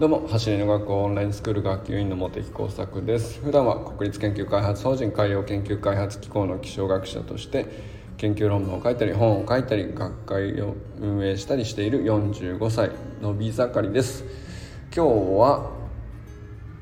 [0.00, 3.38] どうも走りの学校オンラインスクール学級委員の茂木耕作です。
[3.42, 7.66] 普段は国立研究開発法人海洋研究開発機構の気象学者として
[8.16, 14.24] 研究論文を書いたり本を書いたり学会を運営したりしている45歳のび盛りです。
[14.96, 15.70] 今日は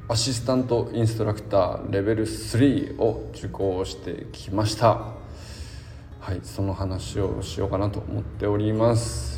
[0.06, 5.14] アシスタントインストラクターレベル3を受講してきました。
[6.20, 9.37] はいその話をしようかなと思っております。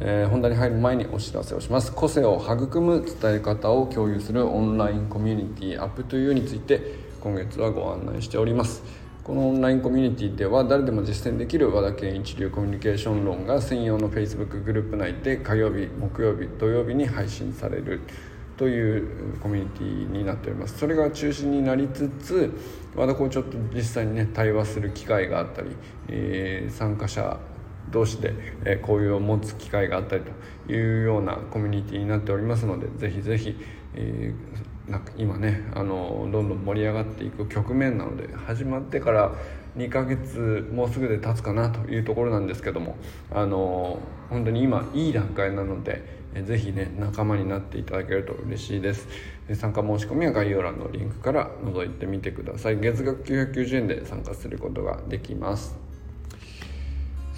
[0.00, 1.92] えー、本題に入る前にお知らせをします。
[1.92, 6.80] 個性を育む伝え方を共有するオンラインコミュニティアップというについて
[7.20, 8.82] 今月はご案内しております。
[9.22, 18.00] このオンラインコミュニティでは誰でも実践できる和田健一流コミュニケーション論が専用の Facebook グループ内で火曜日木曜日土曜日に配信される
[18.56, 20.76] というコミュニティになっております。
[20.76, 22.52] それが中心になりつつ
[22.96, 25.68] 和田校長と実際にね対話する機会があったり、
[26.08, 27.38] えー、参加者
[27.92, 30.22] 同士で、え交流を持つ機会があったり
[30.66, 33.56] というようなコミュニティになっておりますのでぜひぜひ、
[33.94, 39.32] えー、なんか今ねあのどんどん盛り上がっていく局面なので始まってから
[39.76, 42.96] 2ヶ月もうすぐで経つかなというところなんですけども
[43.30, 43.98] あの
[44.28, 49.06] 本当に今いい段階なのでぜひね仲間になっていただけると嬉しいです。
[49.54, 52.80] 参加申し込みは概要欄のリンクから覗いてみてください。
[52.80, 55.91] 月額990円で参加することができます。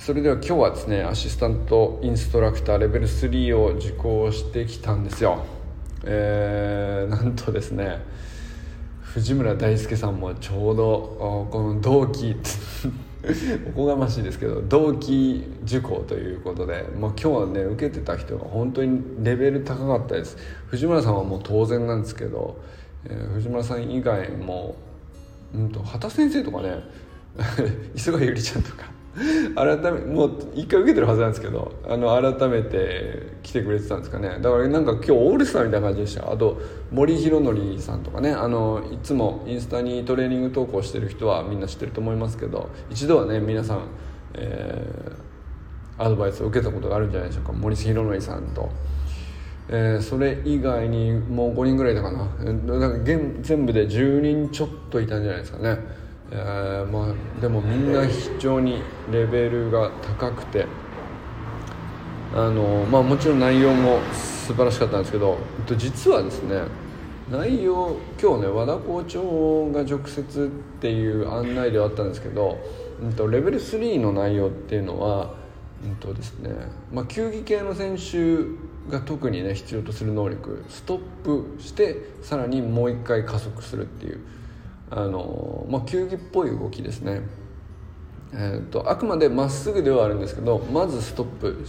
[0.05, 5.47] それでは今日はですねアシスタントインストラクターレベル3を受講してきたんですよ。
[6.05, 8.03] えー、なんとですね
[9.01, 12.37] 藤村大輔さんもちょうどこの同期
[13.69, 20.37] おこがましいですけど同期受講ということで、まあ、今日はね受けてた人が本当にレベル高かったです。
[20.67, 22.59] 藤村さんはもう当然なんですけど、
[23.07, 24.77] えー、藤村さん以外も、
[25.55, 26.83] うんと、畑先生とかね
[27.97, 28.93] 磯貝ゆりちゃんとか
[29.55, 34.41] 改めもう一回受けてるはずなんですけどあの改めて来てくれてたんですかね。
[34.41, 36.31] だからなんか今日オールスターみたいな感じでした。
[36.33, 38.33] あと森弘則さんとかね。
[38.33, 43.89] あのいつもインスタにトレーニング投稿してる人はみんな知ってると思いますけど一度はね皆さん、
[44.35, 47.53] えー、アドバイスを受けたことがあるんじゃないでしょうか。
[47.53, 48.71] 森弘則さんと。
[49.69, 52.25] えー、それ以外にもう5人ぐらいいたかな。
[52.79, 56.04] だか全部で10人ちょっといたんじゃないですかね。
[56.31, 60.67] えー、まあ、でもみんな非常にレベルが高くて
[62.35, 65.39] あの、まあ、もちろん内容も素晴らしかったんですけど
[65.77, 66.63] 実はですね
[67.31, 70.45] 内容今日ね和田校長が直接
[70.79, 72.59] っていう案内ではあったんですけど、
[73.03, 75.35] うんと、レベル3の内容っていうのは、
[75.85, 76.51] うんとですね
[76.93, 84.21] まあ、球技系の選手が特にね必要とする能力ストップしてさらにもう一回加速するっていう。
[84.91, 87.23] あの、まあ、球技っぽい動きですね、
[88.33, 91.65] えーと、あくまでまっすぐではあるんですけどまずストップ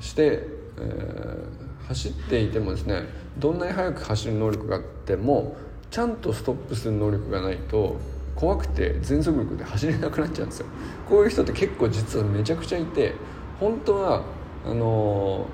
[0.00, 0.44] して、
[0.78, 3.04] えー、走っていてもですね
[3.38, 5.56] どんなに速く走る能力があっても
[5.90, 7.96] ちゃんとストップする能力がないと
[8.36, 10.66] 怖くて全速力で走れなくなっちゃうんですよ。
[11.08, 13.14] こういう人って結構実はめちゃくちゃいて
[13.58, 14.22] 本当は
[14.64, 15.46] あの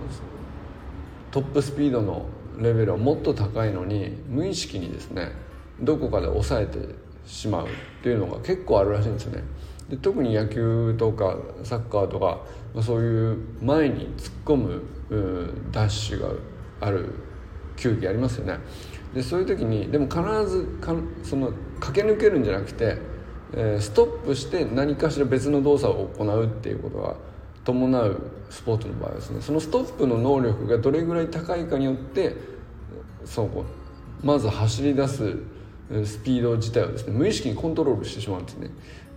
[1.30, 2.26] トップスピードの
[2.58, 5.32] レベルはもっと高いのに無意識にですね
[5.80, 6.78] どこかで抑えて
[7.26, 7.68] しまうっ
[8.02, 9.44] ていうのが結構あるらしいんですよね。
[9.88, 12.40] で特に野球とかサッカーとか、
[12.74, 14.82] まあ、そういう前に突っ込む
[15.70, 16.28] ダッシュが
[16.80, 17.10] ある
[17.76, 18.58] 球技ありますよね。
[19.14, 22.98] でそういう時にでも必ずかその駆け抜けるんじゃなくて、
[23.52, 27.14] えー、ストップして何かしら別の動作を行うっていうことが
[27.64, 28.20] 伴う
[28.50, 32.34] スポーツの場合ですねそのストップの能力がどれぐらい高いかによって
[33.24, 33.48] そう
[34.22, 35.36] まず走り出す
[36.04, 38.70] スピード自体をですね無意識にコントロールしてしまうんですね。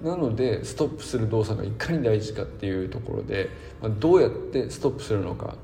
[0.03, 3.50] なのでストップする動作がいかに大事かっていうところで、
[3.81, 5.56] まあ、どうやってストップするのか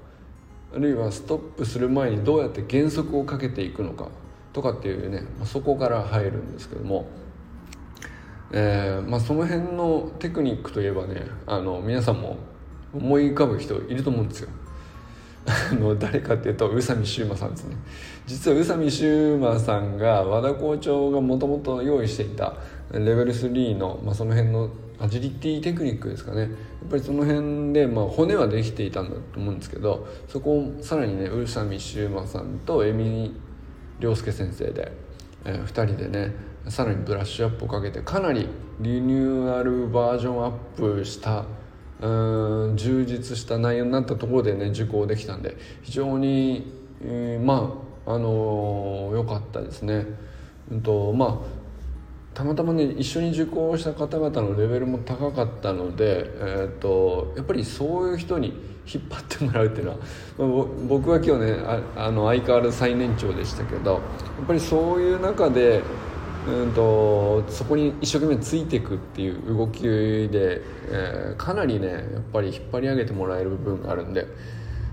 [0.76, 4.10] あるいはストップする前にどうやって減速をかけていくのか
[4.54, 7.06] とかっていうね、まあ、そこから入るんですけども、
[8.52, 12.38] えーまあ、その辺のテクニックといえばねあの皆さんも
[12.92, 14.50] 思い浮かぶ人いると思うんですよ。
[15.46, 17.76] あの誰かっていうと宇佐美修馬さんですね。
[18.26, 22.56] 実は宇佐美修馬さんが和田校長がもともと用意していた
[22.92, 24.70] レベル3の、まあ、その辺の
[25.00, 26.42] アジリティテクニックですかね。
[26.42, 26.50] やっ
[26.90, 33.36] ぱりその辺で、まあ、骨はできていたんだと思うんですけどそこをさらにね宇佐美修馬さんと江見
[34.00, 34.92] 亮介先生で、
[35.46, 36.34] えー、2人でね
[36.70, 38.48] さらにブラッシュアップをかけてかなり
[38.80, 41.44] リニューアルバージョンアップした
[42.04, 46.72] うん充実した内容になったところでね受講できたんで非常に、
[47.02, 50.06] えー、まああの良、ー、かったですね。
[50.70, 51.64] うんとまあ
[52.34, 58.48] たまたまね一緒に受講した方々のレベルも高かったので、えーと、やっぱりそういう人に
[58.92, 59.98] 引っ張ってもらうっていうのは、
[60.40, 61.58] まあ、僕は今日ね
[61.96, 64.02] あの相変わらず最年長でしたけどやっ
[64.48, 65.84] ぱりそういう中で
[66.48, 72.02] うんとそこに一生懸命ついていくっていう動きで、えー、かなりねやっ
[72.34, 74.28] ぱり引っ張り上げてもらえる部分があるんで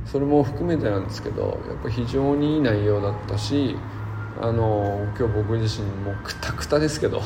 [0.06, 3.76] それも含めてなんですけどやっぱ非常にいい内容だったし
[4.40, 7.20] あの今日僕自身もくたくたですけど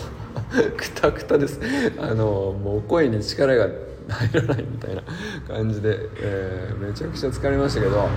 [0.76, 1.60] くたくたです。
[1.98, 3.68] あのもう声に力が
[4.08, 5.02] 入らないみたいな
[5.46, 8.08] 感じで、えー、めちゃくちゃ疲れましたけど。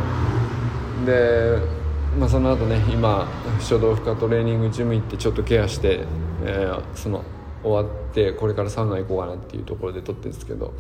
[1.06, 1.77] で
[2.18, 3.28] まあ、その後ね今
[3.62, 6.00] 書道負荷トレーニングジム行ってちょっとケアして、
[6.44, 7.24] えー、その
[7.62, 10.74] 終わってこれからサウナ行こうかなっていうところで撮ってるんですけど、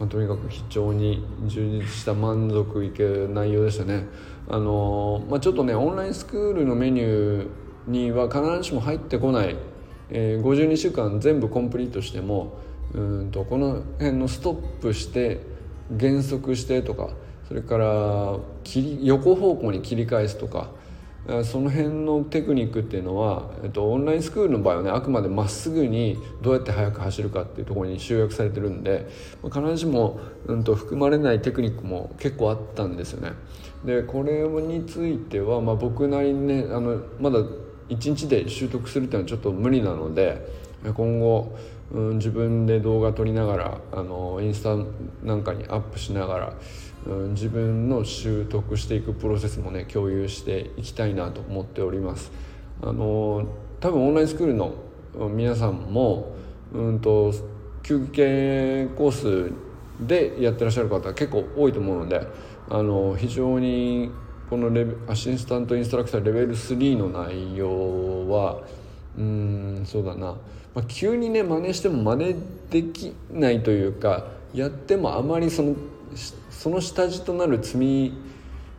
[0.00, 4.06] まあ、とにかく非常に充実した満足いける内容でしたね。
[4.48, 9.54] あのー、まあ、ちょっとねオンラインスクールのメニューには必ずしも入ってこない、
[10.08, 12.58] えー、52週間全部コンプリートしても
[12.94, 15.38] うんとこの辺のストップして
[15.92, 17.10] 減速してとか
[17.46, 20.79] それから切り横方向に切り返すとか
[21.44, 29.08] その辺のテクニックっていうのは、えっと、オンラインスクールの場合はねあくまでまっすぐにどうやって速く走るかっていうところに集約されてるんで
[29.44, 33.32] 必ずしも、うんと、含まれないテクニックも結構あったんですよね。
[33.84, 37.38] でこれについては、まあ、僕なりにねあのまだ
[37.88, 40.46] 1日で習得するっていうのはちょっと無理なので
[40.84, 41.58] 今後、
[41.92, 44.76] うん、自分で動画撮りながらあのインスタ
[45.26, 46.54] なんかにアップしながら
[47.06, 52.30] うん、自分の習得していくプロセスもね共有していきたいなと思っております。
[52.82, 53.46] あの
[53.80, 54.74] 多分オンラインスクールの
[55.30, 56.34] 皆さんも
[56.72, 57.32] うんと
[57.82, 59.52] 休憩コース
[60.06, 62.26] でやってらっしゃる方結構多いと思うので
[62.68, 64.10] あの非常に
[64.48, 68.62] このレベアシスタントインストラクターレベル3の内容は
[69.18, 70.36] うんそうだな、
[70.74, 72.36] まあ、急にね真似しても真似
[72.70, 75.74] できないというかやってもあまりその
[76.50, 78.12] その下地となる積み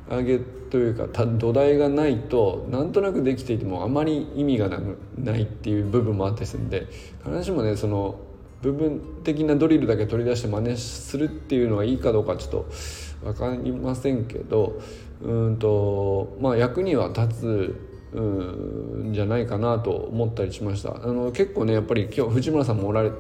[0.10, 6.88] 上げというか土台がないとなんとなくできていてもあまり意味がなくないっていう部分もあったりするんで
[7.24, 8.20] 必ずしもねその
[8.62, 12.66] 部分的なドリルだけ取り出して真似するっていうのはいいかどうかちょっと
[13.24, 14.80] 分かりませんけど
[15.22, 20.96] うんとまあ役には立つうんじゃないかなと思ったりしました。
[20.96, 23.12] あの結構ねやっぱり今日藤村さんもおられ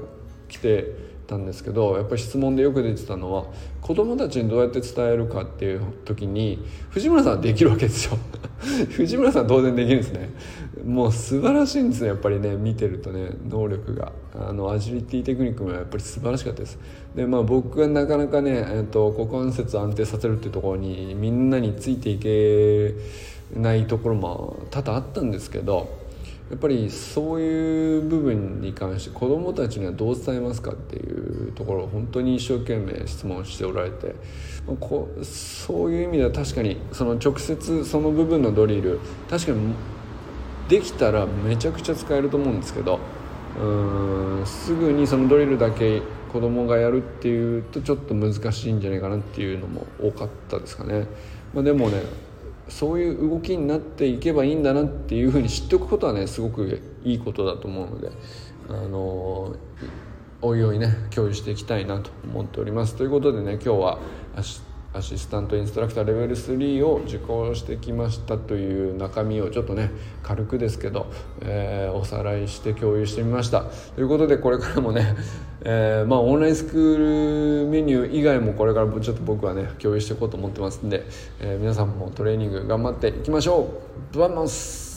[0.49, 3.45] 来てたんですけどやっぱり質問でよく出てたのは
[3.79, 8.17] 子供たちにどうやって伝えるかっていう時に藤村さんできるわけですよ。
[8.91, 10.29] 藤村さん当然できるんですね。
[10.85, 14.11] もう素晴らしいんですねやっぱりね見てるとね能力が。
[14.33, 16.77] あのアジリティテクニックもやっぱり素晴らしかったです。
[17.15, 22.93] でまあ僕がなかなかね、えーと、股関節安定させるっていうところにみんなについていけ
[23.56, 26.00] ないところも多々あったんですけど
[26.50, 34.15] やっぱりそういう部分に関して子どもたちにはどう伝えますかっていうところを本当に一生懸命質問しておられて
[34.80, 39.00] こそういう意味では確かにその直接その部分のドリル
[39.30, 39.74] 確かに
[40.68, 43.00] できたらめちゃくちゃ使えると思うんですけど
[43.57, 46.01] うんすぐにそのドリルだけ
[46.31, 51.06] 子供がやるっていうとちょっと難しいんじゃないかなっていうのも多かったですかね。
[51.53, 52.01] まあ、でもね
[52.71, 58.09] そういう動きになっていけばいいんだなっていうふうに知っておくことはねすごくいいことだと思うので
[58.69, 59.56] あの
[60.41, 62.95] おいおいね共有していきたいなと思っております。
[62.95, 64.00] ということでね今日は
[64.94, 69.91] アシスタントインストラクターレベル3を受講してきましたという中身をちょっとね
[70.24, 73.65] 軽くですけど、えー、おさらいして共有してみました。
[73.96, 75.15] ということでこれからもね、
[75.63, 81.06] えー、まあオンラインスクールメニュー以外もこれからちょっと僕はね共有していこうと思ってますんで、
[81.39, 83.70] えー、皆さんもトレーニング頑張っていきましょ
[84.13, 84.18] う。
[84.18, 84.90] バンマス